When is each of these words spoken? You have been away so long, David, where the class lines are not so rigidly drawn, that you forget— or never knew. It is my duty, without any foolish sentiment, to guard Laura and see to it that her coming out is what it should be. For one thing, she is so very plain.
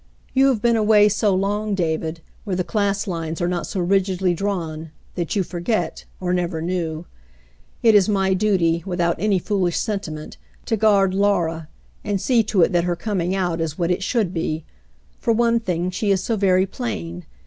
You 0.33 0.47
have 0.47 0.63
been 0.63 0.75
away 0.75 1.09
so 1.09 1.35
long, 1.35 1.75
David, 1.75 2.21
where 2.43 2.55
the 2.55 2.63
class 2.63 3.05
lines 3.05 3.39
are 3.39 3.47
not 3.47 3.67
so 3.67 3.79
rigidly 3.79 4.33
drawn, 4.33 4.89
that 5.13 5.35
you 5.35 5.43
forget— 5.43 6.05
or 6.19 6.33
never 6.33 6.59
knew. 6.59 7.05
It 7.83 7.93
is 7.93 8.09
my 8.09 8.33
duty, 8.33 8.81
without 8.83 9.15
any 9.19 9.37
foolish 9.37 9.77
sentiment, 9.77 10.37
to 10.65 10.75
guard 10.75 11.13
Laura 11.13 11.67
and 12.03 12.19
see 12.19 12.41
to 12.45 12.63
it 12.63 12.71
that 12.71 12.85
her 12.85 12.95
coming 12.95 13.35
out 13.35 13.61
is 13.61 13.77
what 13.77 13.91
it 13.91 14.01
should 14.01 14.33
be. 14.33 14.65
For 15.19 15.33
one 15.33 15.59
thing, 15.59 15.91
she 15.91 16.09
is 16.09 16.23
so 16.23 16.35
very 16.35 16.65
plain. 16.65 17.27